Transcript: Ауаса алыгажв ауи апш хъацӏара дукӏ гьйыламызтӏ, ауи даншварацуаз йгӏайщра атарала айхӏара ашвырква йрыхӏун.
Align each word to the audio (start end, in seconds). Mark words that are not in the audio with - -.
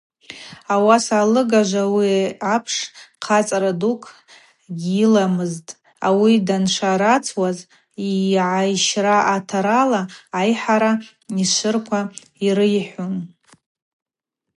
Ауаса 0.73 1.13
алыгажв 1.23 1.75
ауи 1.83 2.15
апш 2.53 2.75
хъацӏара 3.23 3.71
дукӏ 3.79 4.07
гьйыламызтӏ, 4.79 5.75
ауи 6.07 6.33
даншварацуаз 6.47 7.57
йгӏайщра 8.09 9.17
атарала 9.35 10.01
айхӏара 10.39 10.91
ашвырква 11.41 12.01
йрыхӏун. 12.45 13.15